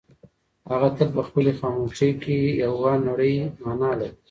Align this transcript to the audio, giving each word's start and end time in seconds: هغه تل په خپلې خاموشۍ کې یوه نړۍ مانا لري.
هغه 0.71 0.87
تل 0.97 1.09
په 1.17 1.21
خپلې 1.27 1.51
خاموشۍ 1.59 2.11
کې 2.23 2.35
یوه 2.63 2.91
نړۍ 3.07 3.35
مانا 3.63 3.91
لري. 3.99 4.11